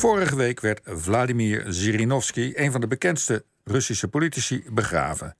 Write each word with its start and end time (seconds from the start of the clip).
Vorige 0.00 0.36
week 0.36 0.60
werd 0.60 0.80
Vladimir 0.84 1.64
Zirinovsky, 1.68 2.52
een 2.54 2.72
van 2.72 2.80
de 2.80 2.86
bekendste 2.86 3.44
Russische 3.64 4.08
politici, 4.08 4.64
begraven. 4.70 5.36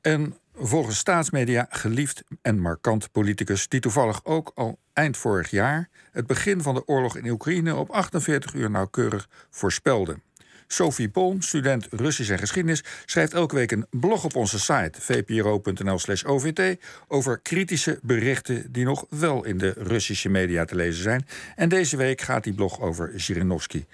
Een, 0.00 0.34
volgens 0.54 0.98
staatsmedia 0.98 1.66
geliefd 1.70 2.24
en 2.42 2.58
markant 2.58 3.12
politicus 3.12 3.68
die 3.68 3.80
toevallig 3.80 4.24
ook 4.24 4.52
al 4.54 4.78
eind 4.92 5.16
vorig 5.16 5.50
jaar 5.50 5.88
het 6.12 6.26
begin 6.26 6.62
van 6.62 6.74
de 6.74 6.86
oorlog 6.86 7.16
in 7.16 7.30
Oekraïne 7.30 7.74
op 7.74 7.90
48 7.90 8.54
uur 8.54 8.70
nauwkeurig 8.70 9.28
voorspelde. 9.50 10.16
Sophie 10.72 11.08
Polm, 11.08 11.42
student 11.42 11.86
Russisch 11.90 12.30
en 12.30 12.38
geschiedenis, 12.38 12.84
schrijft 13.04 13.34
elke 13.34 13.54
week 13.54 13.72
een 13.72 13.86
blog 13.90 14.24
op 14.24 14.36
onze 14.36 14.58
site 14.58 14.92
vpro.nl/slash 15.00 16.24
OVT 16.24 16.76
over 17.08 17.38
kritische 17.38 17.98
berichten 18.02 18.72
die 18.72 18.84
nog 18.84 19.06
wel 19.08 19.44
in 19.44 19.58
de 19.58 19.74
Russische 19.76 20.28
media 20.28 20.64
te 20.64 20.74
lezen 20.74 21.02
zijn. 21.02 21.26
En 21.56 21.68
deze 21.68 21.96
week 21.96 22.20
gaat 22.20 22.44
die 22.44 22.54
blog 22.54 22.80
over 22.80 23.12
Zhirinovsky. 23.16 23.84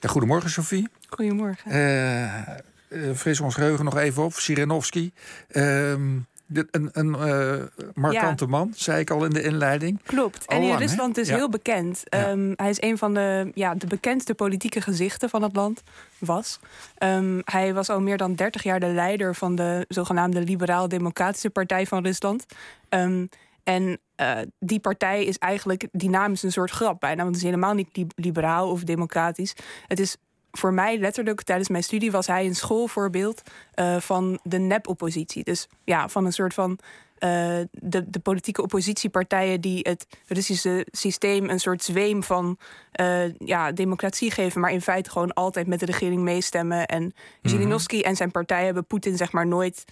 Ja, 0.00 0.08
goedemorgen, 0.08 0.50
Sophie. 0.50 0.88
Goedemorgen. 1.08 1.74
Uh, 1.74 3.14
fris 3.14 3.40
ons 3.40 3.54
geheugen 3.54 3.84
nog 3.84 3.96
even 3.96 4.22
op. 4.22 4.34
Zhirinovsky. 4.34 5.12
Ehm, 5.48 6.18
een, 6.52 6.88
een 6.92 7.06
uh, 7.06 7.84
markante 7.94 8.44
ja. 8.44 8.50
man, 8.50 8.72
zei 8.76 9.00
ik 9.00 9.10
al 9.10 9.24
in 9.24 9.30
de 9.30 9.42
inleiding. 9.42 10.02
Klopt. 10.02 10.46
En 10.46 10.62
in 10.62 10.76
Rusland 10.76 11.18
is 11.18 11.28
ja. 11.28 11.36
heel 11.36 11.48
bekend. 11.48 12.02
Ja. 12.04 12.30
Um, 12.30 12.52
hij 12.56 12.70
is 12.70 12.82
een 12.82 12.98
van 12.98 13.14
de, 13.14 13.50
ja, 13.54 13.74
de 13.74 13.86
bekendste 13.86 14.34
politieke 14.34 14.80
gezichten 14.80 15.28
van 15.28 15.42
het 15.42 15.56
land. 15.56 15.82
Was. 16.18 16.58
Um, 16.98 17.40
hij 17.44 17.74
was 17.74 17.88
al 17.88 18.00
meer 18.00 18.16
dan 18.16 18.34
30 18.34 18.62
jaar 18.62 18.80
de 18.80 18.86
leider 18.86 19.34
van 19.34 19.54
de 19.54 19.84
zogenaamde 19.88 20.40
Liberaal-Democratische 20.40 21.50
Partij 21.50 21.86
van 21.86 22.04
Rusland. 22.04 22.46
Um, 22.88 23.28
en 23.64 24.00
uh, 24.20 24.38
die 24.58 24.80
partij 24.80 25.24
is 25.24 25.38
eigenlijk 25.38 25.88
dynamisch 25.92 26.42
een 26.42 26.52
soort 26.52 26.70
grap 26.70 27.00
bijna. 27.00 27.22
Want 27.22 27.28
het 27.28 27.36
is 27.36 27.50
helemaal 27.50 27.74
niet 27.74 28.04
liberaal 28.14 28.70
of 28.70 28.84
democratisch. 28.84 29.54
Het 29.86 30.00
is 30.00 30.16
voor 30.52 30.72
mij 30.72 30.98
letterlijk 30.98 31.42
tijdens 31.42 31.68
mijn 31.68 31.82
studie 31.82 32.10
was 32.10 32.26
hij 32.26 32.46
een 32.46 32.54
schoolvoorbeeld 32.54 33.42
uh, 33.74 33.96
van 33.96 34.40
de 34.42 34.58
nep-oppositie. 34.58 35.44
Dus 35.44 35.68
ja, 35.84 36.08
van 36.08 36.24
een 36.24 36.32
soort 36.32 36.54
van 36.54 36.70
uh, 36.70 37.58
de, 37.70 38.10
de 38.10 38.18
politieke 38.22 38.62
oppositiepartijen 38.62 39.60
die 39.60 39.80
het 39.82 40.06
Russische 40.26 40.86
systeem 40.90 41.48
een 41.48 41.60
soort 41.60 41.82
zweem 41.82 42.22
van 42.22 42.58
uh, 43.00 43.38
ja, 43.38 43.72
democratie 43.72 44.30
geven, 44.30 44.60
maar 44.60 44.72
in 44.72 44.80
feite 44.80 45.10
gewoon 45.10 45.32
altijd 45.32 45.66
met 45.66 45.80
de 45.80 45.86
regering 45.86 46.22
meestemmen. 46.22 46.86
En 46.86 47.02
mm 47.42 47.70
-hmm. 47.70 48.02
en 48.02 48.16
zijn 48.16 48.30
partij 48.30 48.64
hebben 48.64 48.86
Poetin 48.86 49.16
zeg 49.16 49.32
maar 49.32 49.46
nooit 49.46 49.84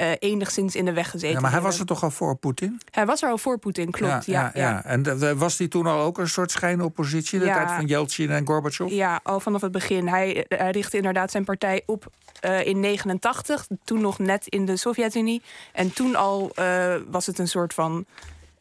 uh, 0.00 0.10
enigszins 0.18 0.76
in 0.76 0.84
de 0.84 0.92
weg 0.92 1.10
gezeten. 1.10 1.34
Ja, 1.34 1.40
maar 1.40 1.50
hij 1.50 1.60
was 1.60 1.78
er 1.78 1.86
toch 1.86 2.02
al 2.02 2.10
voor 2.10 2.36
Poetin? 2.36 2.80
Hij 2.90 3.06
was 3.06 3.22
er 3.22 3.30
al 3.30 3.38
voor 3.38 3.58
Poetin, 3.58 3.90
klopt. 3.90 4.26
Ja, 4.26 4.50
ja, 4.54 4.62
ja, 4.62 4.70
ja. 4.70 4.84
En 4.84 5.38
was 5.38 5.58
hij 5.58 5.68
toen 5.68 5.86
al 5.86 6.00
ook 6.00 6.18
een 6.18 6.28
soort 6.28 6.50
schijnoppositie, 6.50 7.38
de 7.38 7.44
tijd 7.44 7.70
van 7.70 7.86
Yeltsin 7.86 8.30
en 8.30 8.46
Gorbachev? 8.46 8.90
Ja, 8.90 9.20
al 9.22 9.40
vanaf 9.40 9.60
het 9.60 9.72
begin. 9.72 10.08
Hij, 10.08 10.44
hij 10.48 10.70
richtte 10.70 10.96
inderdaad 10.96 11.30
zijn 11.30 11.44
partij 11.44 11.82
op 11.86 12.10
uh, 12.44 12.66
in 12.66 12.80
89, 12.80 13.66
toen 13.84 14.00
nog 14.00 14.18
net 14.18 14.46
in 14.46 14.64
de 14.64 14.76
Sovjet-Unie. 14.76 15.42
En 15.72 15.92
toen 15.92 16.16
al 16.16 16.50
uh, 16.58 16.94
was 17.10 17.26
het 17.26 17.38
een 17.38 17.48
soort 17.48 17.74
van 17.74 18.06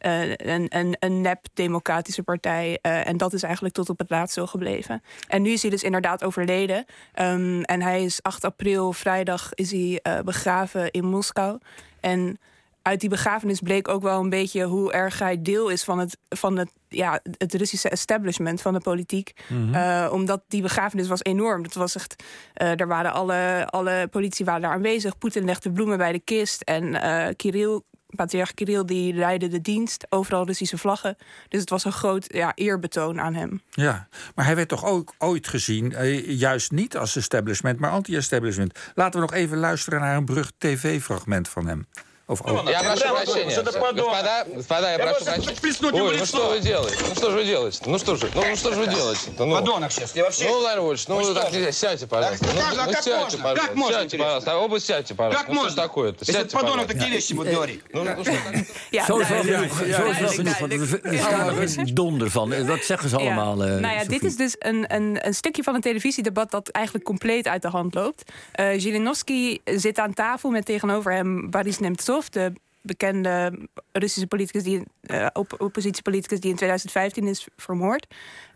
uh, 0.06 0.30
een, 0.30 0.66
een, 0.70 0.96
een 1.00 1.22
nep-democratische 1.22 2.24
partij. 2.24 2.80
Uh, 2.82 3.08
en 3.08 3.18
dat 3.18 3.34
is 3.34 3.44
eigenlijk 3.44 3.74
tot 3.74 3.90
op 3.90 4.00
het 4.00 4.10
laatst 4.10 4.36
zo 4.36 4.46
gebleven. 4.46 5.04
En 5.28 5.42
nu 5.42 5.50
is 5.50 5.62
hij 5.62 5.72
dus 5.72 5.84
inderdaad 5.84 6.24
overleden. 6.24 6.86
Um, 7.20 7.64
en 7.64 7.82
hij 7.82 8.04
is 8.04 8.24
8 8.24 8.46
april, 8.46 8.94
vrijdag, 8.94 9.54
is 9.54 9.72
hij 9.72 10.00
uh, 10.04 10.20
begraven 10.20 10.92
in 10.92 11.06
Moskou. 11.06 11.58
En 12.00 12.40
uit 12.82 13.00
die 13.00 13.10
begrafenis 13.10 13.60
bleek 13.60 13.88
ook 13.88 14.02
wel 14.02 14.20
een 14.20 14.30
beetje 14.30 14.64
hoe 14.64 14.92
erg 14.92 15.20
hij 15.20 15.42
deel 15.42 15.70
is 15.70 15.84
van 15.84 16.00
het, 16.00 16.18
van 16.30 16.58
het, 16.58 16.72
ja, 16.88 17.20
het 17.38 17.54
Russische 17.54 17.90
establishment 17.90 18.62
van 18.62 18.74
de 18.74 18.80
politiek. 18.80 19.34
Mm 19.48 19.74
-hmm. 19.74 19.76
uh, 19.76 20.10
omdat 20.12 20.42
die 20.48 20.62
begrafenis 20.62 21.08
was 21.08 21.24
enorm. 21.24 21.64
Dat 21.64 21.74
was 21.74 21.96
echt, 21.96 22.24
uh, 22.62 22.80
er 22.80 22.88
waren 22.88 23.14
alle, 23.14 23.68
alle 23.70 24.08
politie 24.12 24.46
waren 24.46 24.62
daar 24.62 24.74
aanwezig. 24.74 25.18
Poetin 25.18 25.46
legde 25.46 25.72
bloemen 25.72 25.98
bij 25.98 26.12
de 26.12 26.20
kist. 26.20 26.62
En 26.62 26.84
uh, 26.84 27.28
Kirill 27.36 27.82
patriarch 28.16 28.54
Kirill 28.54 28.86
die 28.86 29.14
leidde 29.14 29.48
de 29.48 29.62
dienst, 29.62 30.06
overal 30.10 30.46
Russische 30.46 30.78
vlaggen. 30.78 31.18
Dus 31.48 31.60
het 31.60 31.70
was 31.70 31.86
een 31.86 31.92
groot 31.92 32.26
ja, 32.28 32.52
eerbetoon 32.56 33.20
aan 33.20 33.34
hem. 33.34 33.62
Ja, 33.70 34.08
maar 34.36 34.46
hij 34.46 34.56
werd 34.56 34.68
toch 34.68 34.86
ook 34.86 35.14
ooit 35.18 35.48
gezien, 35.48 35.94
eh, 35.94 36.40
juist 36.40 36.72
niet 36.72 36.98
als 36.98 37.16
establishment, 37.16 37.80
maar 37.80 37.92
anti-establishment. 37.92 38.80
Laten 38.96 39.20
we 39.20 39.26
nog 39.26 39.36
even 39.36 39.58
luisteren 39.58 40.00
naar 40.00 40.18
een 40.18 40.26
brug 40.26 40.52
tv-fragment 40.58 41.50
van 41.50 41.68
hem 41.68 41.86
Of 42.31 42.41
я 42.69 42.83
прошу 42.83 43.15
прощения. 43.15 43.63
Господа, 43.63 44.45
господа, 44.53 44.93
я 44.93 44.99
прошу 44.99 45.25
прощения. 45.25 46.03
Ой, 46.03 46.17
ну 46.19 46.27
что 46.27 46.49
вы 46.49 46.59
делаете? 46.59 46.99
Ну 47.09 47.15
что 47.15 47.31
же 47.31 47.37
вы 47.37 47.45
делаете? 47.45 47.79
Ну 47.87 47.99
что 47.99 48.17
же, 48.17 48.29
ну 48.35 48.57
что 48.57 48.75
же 48.75 48.81
вы 48.81 48.87
делаете? 48.89 49.31
Ну, 49.39 49.55
Подонок 49.55 49.93
сейчас. 49.93 50.17
Я 50.17 50.25
вообще... 50.25 50.45
Ну, 50.49 50.59
Владимир 50.59 50.81
Вольфович, 50.83 51.07
ну 51.07 51.35
так 51.35 51.53
нельзя. 51.53 51.71
Сядьте, 51.71 52.07
пожалуйста. 52.09 52.47
Ну, 52.53 52.61
ну 52.85 52.93
как 52.93 53.03
сядьте, 53.05 53.11
можно? 53.17 53.39
пожалуйста. 53.39 53.67
Как 53.67 53.75
можно 53.77 53.95
Сядьте, 53.95 54.09
тебе? 54.17 54.23
пожалуйста. 54.25 54.57
Оба 54.59 54.81
сядьте, 54.81 55.15
пожалуйста. 55.15 55.45
Как 55.45 55.49
Ну 55.49 55.55
что 55.55 55.63
ж 55.63 55.67
можно? 55.77 55.83
такое-то? 55.83 56.19
Если 56.23 56.33
Сядьте, 56.33 56.47
этот 56.49 56.53
подонок 56.53 56.87
пожалуйста. 56.87 56.99
такие 56.99 57.11
вещи 57.17 57.33
будет 57.33 57.53
говорить. 57.55 57.83
Ну, 57.93 58.03
ну 58.05 58.25
что 58.25 58.33
так? 58.33 58.67
Ja, 58.91 59.07
Zo 59.07 59.19
is 59.21 59.29
wel 59.29 59.43
duidelijk. 59.45 59.73
genoeg. 59.73 59.95
Zo 59.97 60.11
is 60.11 60.19
wel 60.19 60.29
genoeg. 60.29 60.59
want 60.59 60.71
Duidelijk, 60.71 61.05
Er 61.05 61.19
staat 61.19 61.47
nog 61.47 61.77
een 61.77 61.95
donder 61.95 62.31
van. 62.31 62.53
Eh, 62.53 62.67
Wat 62.67 62.81
zeggen 62.85 63.09
ze 63.09 63.17
allemaal? 63.17 63.65
Ja. 63.65 63.75
eh, 63.75 63.81
nou 63.81 63.95
ja, 63.95 64.05
dit 64.05 64.13
Sophie? 64.13 64.29
is 64.29 64.37
dus 64.37 64.57
een, 64.59 64.95
een, 64.95 65.19
een 65.27 65.35
stukje 65.35 65.63
van 65.63 65.75
een 65.75 65.81
televisiedebat 65.81 66.51
dat 66.51 66.69
eigenlijk 66.69 67.05
compleet 67.05 67.47
uit 67.47 67.63
de 67.63 67.69
hand 67.69 67.95
loopt. 67.95 68.33
Uh, 68.61 68.67
Zhirinovsky 68.79 69.59
zit 69.65 69.99
aan 69.99 70.15
tafel 70.15 70.51
met 70.51 70.65
tegenover 70.65 71.13
hem 71.13 71.51
Boris 71.51 71.79
Nemtsov, 71.79 72.20
de 72.30 72.54
bekende 72.82 73.68
Russische 73.92 74.28
politicus, 74.28 74.64
die, 74.64 74.84
uh, 75.12 75.28
op, 75.34 75.56
oppositiepoliticus 75.58 76.40
die 76.40 76.50
in 76.50 76.56
2015 76.56 77.28
is 77.28 77.48
vermoord. 77.56 78.08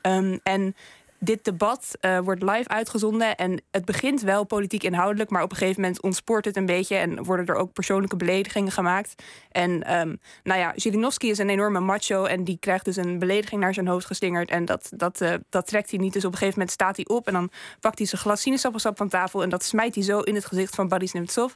Um, 0.02 0.40
en 0.44 0.76
dit 1.26 1.44
debat 1.44 1.98
uh, 2.02 2.20
wordt 2.20 2.44
live 2.44 2.68
uitgezonden 2.68 3.36
en 3.36 3.62
het 3.72 3.86
begint 3.86 4.22
wel 4.22 4.44
politiek 4.44 4.84
inhoudelijk, 4.84 5.30
maar 5.30 5.44
op 5.44 5.52
een 5.52 5.58
gegeven 5.58 5.82
moment 5.82 6.02
ontspoort 6.02 6.46
het 6.46 6.56
een 6.56 6.66
beetje 6.66 6.96
en 6.96 7.24
worden 7.24 7.46
er 7.46 7.56
ook 7.56 7.74
persoonlijke 7.74 8.16
beledigingen 8.16 8.72
gemaakt. 8.72 9.24
En 9.52 9.72
um, 10.00 10.20
nou 10.44 10.60
ja, 10.60 10.74
Zhirinovsky 10.76 11.28
is 11.28 11.38
een 11.38 11.50
enorme 11.50 11.80
macho 11.80 12.24
en 12.24 12.44
die 12.44 12.58
krijgt 12.60 12.86
dus 12.86 12.96
een 12.96 13.20
belediging 13.20 13.62
naar 13.62 13.74
zijn 13.74 13.88
hoofd 13.88 14.06
geslingerd 14.06 14.50
en 14.50 14.66
dat, 14.66 14.92
dat, 14.96 15.22
uh, 15.22 15.34
dat 15.50 15.68
trekt 15.68 15.90
hij 15.90 16.00
niet. 16.00 16.14
Dus 16.14 16.26
op 16.26 16.32
een 16.32 16.38
gegeven 16.38 16.60
moment 16.60 16.76
staat 16.76 16.96
hij 16.96 17.08
op 17.08 17.28
en 17.28 17.34
dan 17.34 17.50
pakt 17.80 17.98
hij 17.98 18.08
zijn 18.08 18.22
glas 18.22 18.42
sinaasappelsap 18.42 18.98
van 18.98 19.10
tafel 19.10 19.44
en 19.44 19.50
dat 19.50 19.64
smijt 19.64 19.96
hij 19.96 20.04
zo 20.04 20.20
in 20.20 20.36
het 20.36 20.46
gezicht 20.46 20.76
van 20.76 20.88
Boris 20.88 21.14
Nemtsov. 21.14 21.54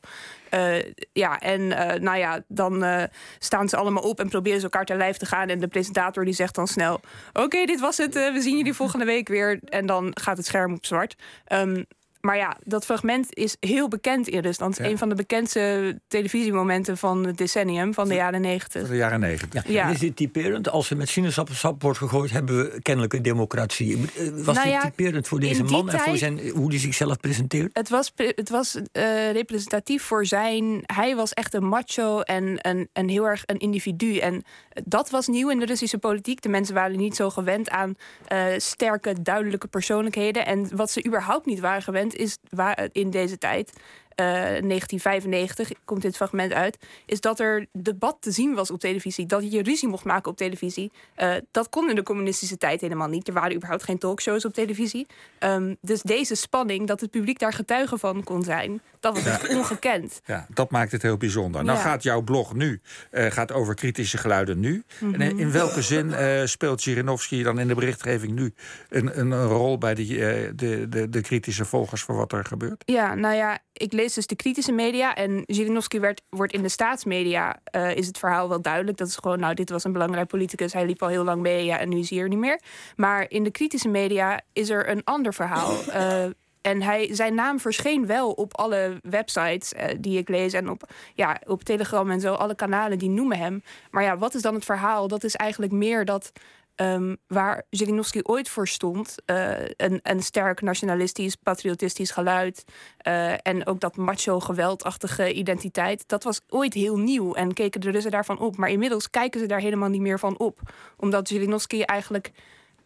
Uh, 0.53 0.83
ja, 1.13 1.39
en 1.39 1.67
nou 2.03 2.17
ja, 2.17 2.43
dan 2.47 3.07
staan 3.39 3.69
ze 3.69 3.77
allemaal 3.77 4.03
op 4.03 4.19
en 4.19 4.29
proberen 4.29 4.59
ze 4.59 4.63
elkaar 4.63 4.85
ter 4.85 4.97
lijf 4.97 5.17
te 5.17 5.25
gaan 5.25 5.47
en 5.47 5.59
de 5.59 5.67
presentator 5.67 6.25
die 6.25 6.33
zegt 6.33 6.55
dan 6.55 6.67
snel, 6.67 6.99
oké, 7.33 7.65
dit 7.65 7.79
was 7.79 7.97
het, 7.97 8.13
we 8.13 8.41
zien 8.41 8.57
jullie 8.57 8.73
volgende 8.73 9.05
week 9.05 9.27
weer 9.27 9.58
en 9.63 9.85
dan 9.85 10.11
gaat 10.21 10.37
het 10.37 10.45
scherm 10.45 10.73
op 10.73 10.85
zwart. 10.85 11.15
Um, 11.51 11.85
maar 12.21 12.37
ja, 12.37 12.57
dat 12.63 12.85
fragment 12.85 13.35
is 13.35 13.57
heel 13.59 13.87
bekend 13.87 14.27
in 14.27 14.39
Rusland. 14.39 14.77
Ja. 14.77 14.85
Een 14.85 14.97
van 14.97 15.09
de 15.09 15.15
bekendste 15.15 15.99
televisiemomenten 16.07 16.97
van 16.97 17.25
het 17.25 17.37
decennium, 17.37 17.93
van 17.93 18.07
de 18.07 18.13
jaren 18.13 18.41
negentig. 18.41 18.81
Van 18.81 18.89
de 18.89 18.97
jaren 18.97 19.19
negentig. 19.19 19.67
Ja. 19.67 19.71
ja. 19.73 19.89
Is 19.89 19.99
dit 19.99 20.15
typerend? 20.15 20.69
Als 20.69 20.89
er 20.89 20.97
met 20.97 21.09
sinaasappelsap 21.09 21.81
wordt 21.81 21.97
gegooid, 21.97 22.31
hebben 22.31 22.57
we 22.57 22.81
kennelijk 22.81 23.13
een 23.13 23.21
democratie. 23.21 23.97
Was 24.33 24.55
nou 24.55 24.69
dit 24.69 24.81
typerend 24.81 25.27
voor 25.27 25.39
deze 25.39 25.63
man 25.63 25.85
tijd, 25.85 26.01
en 26.01 26.07
voor 26.07 26.17
zijn, 26.17 26.49
hoe 26.49 26.69
hij 26.69 26.79
zichzelf 26.79 27.19
presenteert? 27.19 27.69
Het 27.73 27.89
was, 27.89 28.11
het 28.15 28.49
was 28.49 28.75
uh, 28.75 29.31
representatief 29.31 30.03
voor 30.03 30.25
zijn. 30.25 30.83
Hij 30.85 31.15
was 31.15 31.33
echt 31.33 31.53
een 31.53 31.67
macho 31.67 32.21
en 32.21 32.55
een, 32.57 32.89
een 32.93 33.09
heel 33.09 33.27
erg 33.27 33.43
een 33.45 33.59
individu. 33.59 34.17
En 34.17 34.43
dat 34.83 35.09
was 35.09 35.27
nieuw 35.27 35.49
in 35.49 35.59
de 35.59 35.65
Russische 35.65 35.97
politiek. 35.97 36.41
De 36.41 36.49
mensen 36.49 36.75
waren 36.75 36.97
niet 36.97 37.15
zo 37.15 37.29
gewend 37.29 37.69
aan 37.69 37.95
uh, 38.33 38.43
sterke, 38.57 39.21
duidelijke 39.21 39.67
persoonlijkheden. 39.67 40.45
En 40.45 40.75
wat 40.75 40.91
ze 40.91 41.05
überhaupt 41.05 41.45
niet 41.45 41.59
waren 41.59 41.81
gewend 41.81 42.08
is 42.15 42.37
waar 42.49 42.89
in 42.91 43.09
deze 43.09 43.37
tijd. 43.37 43.73
Uh, 44.19 44.25
1995 44.25 45.71
komt 45.85 46.01
dit 46.01 46.15
fragment 46.15 46.53
uit, 46.53 46.77
is 47.05 47.21
dat 47.21 47.39
er 47.39 47.65
debat 47.71 48.17
te 48.19 48.31
zien 48.31 48.53
was 48.53 48.71
op 48.71 48.79
televisie. 48.79 49.25
Dat 49.25 49.51
je 49.51 49.63
ruzie 49.63 49.87
mocht 49.87 50.05
maken 50.05 50.31
op 50.31 50.37
televisie. 50.37 50.91
Uh, 51.17 51.33
dat 51.51 51.69
kon 51.69 51.89
in 51.89 51.95
de 51.95 52.03
communistische 52.03 52.57
tijd 52.57 52.81
helemaal 52.81 53.07
niet. 53.07 53.27
Er 53.27 53.33
waren 53.33 53.55
überhaupt 53.55 53.83
geen 53.83 53.97
talkshows 53.97 54.45
op 54.45 54.53
televisie. 54.53 55.07
Um, 55.39 55.77
dus 55.81 56.01
deze 56.01 56.35
spanning, 56.35 56.87
dat 56.87 57.01
het 57.01 57.11
publiek 57.11 57.39
daar 57.39 57.53
getuige 57.53 57.97
van 57.97 58.23
kon 58.23 58.43
zijn, 58.43 58.81
dat 58.99 59.15
was 59.15 59.25
echt 59.25 59.49
ongekend. 59.57 60.21
Ja, 60.25 60.45
dat 60.53 60.71
maakt 60.71 60.91
het 60.91 61.01
heel 61.01 61.17
bijzonder. 61.17 61.63
Nou 61.63 61.77
gaat 61.77 62.03
jouw 62.03 62.21
blog 62.21 62.53
nu 62.53 62.81
eh, 63.11 63.31
gaat 63.31 63.51
over 63.51 63.75
kritische 63.75 64.17
geluiden 64.17 64.59
nu. 64.59 64.83
En 64.99 65.21
in- 65.21 65.51
welke 65.51 65.81
zin 65.81 66.13
eh, 66.13 66.45
speelt 66.45 66.81
Zhirinovsky 66.81 67.43
dan 67.43 67.59
in 67.59 67.67
de 67.67 67.75
berichtgeving 67.75 68.31
nu 68.33 68.53
een, 68.89 69.19
een, 69.19 69.43
rol 69.43 69.77
bij 69.77 69.95
die, 69.95 70.25
eh, 70.25 70.51
de, 70.55 70.89
de, 70.89 71.09
de 71.09 71.21
kritische 71.21 71.65
volgers 71.65 72.01
voor 72.01 72.15
wat 72.15 72.31
er 72.31 72.45
gebeurt? 72.45 72.83
Ja, 72.85 73.15
nou 73.15 73.35
ja, 73.35 73.59
ik 73.73 73.93
lees 73.93 74.08
dus 74.13 74.27
de 74.27 74.35
kritische 74.35 74.71
media. 74.71 75.15
En 75.15 75.43
Zhirinovsky 75.45 75.99
werd, 75.99 76.21
wordt 76.29 76.53
in 76.53 76.61
de 76.61 76.69
staatsmedia, 76.69 77.59
eh, 77.63 77.95
is 77.95 78.07
het 78.07 78.17
verhaal 78.17 78.49
wel 78.49 78.61
duidelijk. 78.61 78.97
Dat 78.97 79.07
is 79.07 79.15
gewoon, 79.15 79.39
nou, 79.39 79.53
dit 79.53 79.69
was 79.69 79.83
een 79.83 79.93
belangrijk 79.93 80.27
politicus. 80.27 80.73
Hij 80.73 80.85
liep 80.85 81.01
al 81.01 81.07
heel 81.07 81.23
lang 81.23 81.41
mee 81.41 81.65
ja, 81.65 81.79
en 81.79 81.89
nu 81.89 81.99
is 81.99 82.09
hij 82.09 82.19
er 82.19 82.27
niet 82.27 82.39
meer. 82.39 82.59
Maar 82.95 83.25
in 83.29 83.43
de 83.43 83.51
kritische 83.51 83.89
media 83.89 84.41
is 84.53 84.69
er 84.69 84.89
een 84.89 85.03
ander 85.03 85.33
verhaal. 85.33 85.73
Eh, 85.89 86.25
en 86.61 86.81
hij, 86.81 87.15
zijn 87.15 87.35
naam 87.35 87.59
verscheen 87.59 88.05
wel 88.05 88.31
op 88.31 88.57
alle 88.57 88.99
websites 89.01 89.73
eh, 89.73 89.95
die 89.99 90.17
ik 90.17 90.29
lees. 90.29 90.53
En 90.53 90.69
op, 90.69 90.89
ja, 91.13 91.41
op 91.45 91.63
Telegram 91.63 92.11
en 92.11 92.19
zo. 92.19 92.33
Alle 92.33 92.55
kanalen 92.55 92.97
die 92.97 93.09
noemen 93.09 93.37
hem. 93.37 93.63
Maar 93.91 94.03
ja, 94.03 94.17
wat 94.17 94.33
is 94.33 94.41
dan 94.41 94.53
het 94.53 94.65
verhaal? 94.65 95.07
Dat 95.07 95.23
is 95.23 95.35
eigenlijk 95.35 95.71
meer 95.71 96.05
dat 96.05 96.31
Um, 96.81 97.17
waar 97.27 97.65
Zirinovsky 97.69 98.19
ooit 98.23 98.49
voor 98.49 98.67
stond, 98.67 99.15
uh, 99.25 99.51
een, 99.77 99.99
een 100.03 100.23
sterk 100.23 100.61
nationalistisch, 100.61 101.35
patriotistisch 101.35 102.11
geluid 102.11 102.63
uh, 103.07 103.47
en 103.47 103.65
ook 103.65 103.79
dat 103.79 103.97
macho 103.97 104.39
geweldachtige 104.39 105.33
identiteit, 105.33 106.03
dat 106.07 106.23
was 106.23 106.41
ooit 106.49 106.73
heel 106.73 106.97
nieuw 106.97 107.33
en 107.33 107.53
keken 107.53 107.81
de 107.81 107.91
Russen 107.91 108.11
daarvan 108.11 108.39
op. 108.39 108.57
Maar 108.57 108.69
inmiddels 108.69 109.09
kijken 109.09 109.39
ze 109.39 109.45
daar 109.45 109.59
helemaal 109.59 109.89
niet 109.89 110.01
meer 110.01 110.19
van 110.19 110.39
op, 110.39 110.59
omdat 110.97 111.27
Zirinovsky 111.27 111.81
eigenlijk 111.81 112.31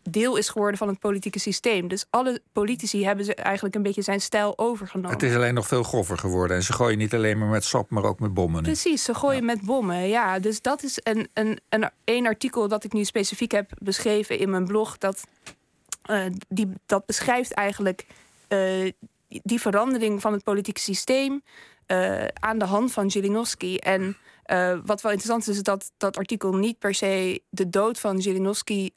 deel 0.10 0.36
is 0.36 0.50
geworden 0.50 0.78
van 0.78 0.88
het 0.88 1.00
politieke 1.00 1.40
systeem. 1.40 1.88
Dus 1.88 2.06
alle 2.10 2.42
politici 2.52 3.06
hebben 3.06 3.26
ze 3.26 3.36
eigenlijk 3.36 3.76
een 3.76 3.84
beetje 3.84 4.02
zijn 4.02 4.22
stijl 4.22 4.58
overgenomen. 4.58 5.12
Het 5.12 5.24
is 5.24 5.36
alleen 5.36 5.54
nog 5.54 5.68
veel 5.68 5.84
grover 5.84 6.18
geworden. 6.18 6.58
En 6.58 6.64
ze 6.64 6.74
gooien 6.74 6.98
niet 6.98 7.14
alleen 7.14 7.38
maar 7.38 7.48
met 7.48 7.64
sap, 7.64 7.90
maar 7.90 8.04
ook 8.04 8.20
met 8.20 8.34
bommen. 8.34 8.62
Precies, 8.62 9.04
ze 9.04 9.14
gooien 9.14 9.46
met 9.46 9.62
bommen. 9.62 10.08
Ja, 10.08 10.40
dus 10.40 10.62
dat 10.62 10.84
is 10.84 11.00
een, 11.04 11.28
een, 11.34 11.60
een, 11.70 11.90
een 12.06 12.28
artikel 12.28 12.68
dat 12.68 12.84
ik 12.84 12.94
nu 12.94 13.04
specifiek 13.04 13.52
heb 13.52 13.72
beschreven 13.78 14.38
in 14.40 14.50
mijn 14.50 14.66
blog. 14.66 14.98
Dat, 14.98 15.24
uh, 16.10 16.26
die, 16.48 16.70
dat 16.86 17.06
beschrijft 17.06 17.52
eigenlijk 17.52 18.06
uh, 18.50 18.92
die 19.28 19.62
verandering 19.62 20.22
van 20.22 20.34
het 20.34 20.44
politieke 20.44 20.82
systeem 20.82 21.44
uh, 21.88 22.26
aan 22.34 22.58
de 22.58 22.66
hand 22.66 22.92
van 22.92 23.12
Zirinovsky. 23.12 23.76
En 23.76 24.18
wat 24.86 25.02
wel 25.02 25.12
interessant 25.12 25.48
is, 25.48 25.56
is 25.56 25.64
dat 25.64 25.92
dat 25.98 26.18
artikel 26.18 26.54
niet 26.54 26.80
per 26.80 26.94
se 26.94 27.42
de 27.50 27.70
dood 27.70 28.00
van 28.00 28.22
Zirinovsky 28.22 28.90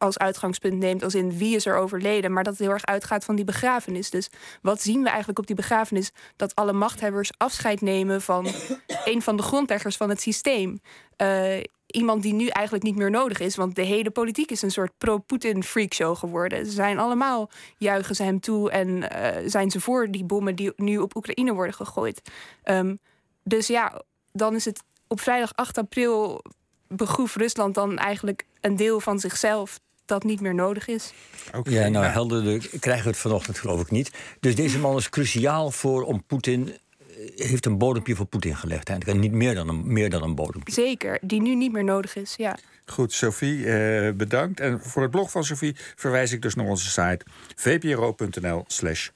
als 0.00 0.18
uitgangspunt 0.18 0.78
neemt, 0.78 1.02
als 1.02 1.14
in 1.14 1.38
wie 1.38 1.56
is 1.56 1.66
er 1.66 1.76
overleden, 1.76 2.32
maar 2.32 2.44
dat 2.44 2.52
het 2.52 2.62
heel 2.62 2.72
erg 2.72 2.86
uitgaat 2.86 3.24
van 3.24 3.36
die 3.36 3.44
begrafenis. 3.44 4.10
Dus 4.10 4.28
wat 4.62 4.82
zien 4.82 5.02
we 5.02 5.08
eigenlijk 5.08 5.38
op 5.38 5.46
die 5.46 5.56
begrafenis? 5.56 6.10
Dat 6.36 6.54
alle 6.54 6.72
machthebbers 6.72 7.30
afscheid 7.36 7.80
nemen 7.80 8.22
van 8.22 8.46
een 9.04 9.22
van 9.22 9.36
de 9.36 9.42
grondleggers 9.42 9.96
van 9.96 10.08
het 10.08 10.20
systeem. 10.20 10.80
Uh, 11.16 11.60
iemand 11.86 12.22
die 12.22 12.32
nu 12.32 12.46
eigenlijk 12.46 12.84
niet 12.84 12.96
meer 12.96 13.10
nodig 13.10 13.40
is. 13.40 13.56
Want 13.56 13.74
de 13.74 13.82
hele 13.82 14.10
politiek 14.10 14.50
is 14.50 14.62
een 14.62 14.70
soort 14.70 14.92
pro-Putin 14.98 15.62
freakshow 15.62 16.16
geworden. 16.16 16.66
Ze 16.66 16.72
zijn 16.72 16.98
allemaal 16.98 17.50
juichen 17.78 18.14
ze 18.14 18.22
hem 18.22 18.40
toe 18.40 18.70
en 18.70 18.88
uh, 18.88 19.28
zijn 19.46 19.70
ze 19.70 19.80
voor 19.80 20.10
die 20.10 20.24
bommen 20.24 20.56
die 20.56 20.72
nu 20.76 20.98
op 20.98 21.16
Oekraïne 21.16 21.52
worden 21.52 21.74
gegooid. 21.74 22.30
Um, 22.64 22.98
dus 23.42 23.66
ja, 23.66 24.02
dan 24.32 24.54
is 24.54 24.64
het 24.64 24.82
op 25.06 25.20
vrijdag 25.20 25.54
8 25.54 25.78
april 25.78 26.42
begroef 26.88 27.36
Rusland 27.36 27.74
dan 27.74 27.98
eigenlijk 27.98 28.46
een 28.60 28.76
deel 28.76 29.00
van 29.00 29.18
zichzelf 29.18 29.80
dat 30.10 30.24
niet 30.24 30.40
meer 30.40 30.54
nodig 30.54 30.88
is. 30.88 31.12
Okay, 31.54 31.72
ja, 31.72 31.88
nou, 31.88 32.04
helder 32.04 32.68
krijgen 32.80 33.04
we 33.04 33.10
het 33.10 33.18
vanochtend 33.18 33.58
geloof 33.58 33.80
ik 33.80 33.90
niet. 33.90 34.10
Dus 34.40 34.54
deze 34.54 34.78
man 34.78 34.96
is 34.96 35.08
cruciaal 35.08 35.70
voor 35.70 36.02
om 36.02 36.24
Poetin 36.26 36.68
eh, 36.68 37.46
heeft 37.46 37.66
een 37.66 37.78
bodempje 37.78 38.14
voor 38.14 38.26
Poetin 38.26 38.56
gelegd. 38.56 38.88
En 38.88 39.20
niet 39.20 39.32
meer 39.32 39.54
dan, 39.54 39.68
een, 39.68 39.92
meer 39.92 40.10
dan 40.10 40.22
een 40.22 40.34
bodempje. 40.34 40.72
Zeker, 40.72 41.18
die 41.22 41.42
nu 41.42 41.54
niet 41.54 41.72
meer 41.72 41.84
nodig 41.84 42.16
is, 42.16 42.34
ja. 42.36 42.58
Goed, 42.86 43.12
Sophie, 43.12 43.66
eh, 43.66 44.12
bedankt. 44.12 44.60
En 44.60 44.80
voor 44.80 45.02
het 45.02 45.10
blog 45.10 45.30
van 45.30 45.44
Sophie 45.44 45.76
verwijs 45.96 46.32
ik 46.32 46.42
dus 46.42 46.54
naar 46.54 46.66
onze 46.66 46.90
site 46.90 47.20
vpro.nl 47.56 48.64
slash 48.66 49.10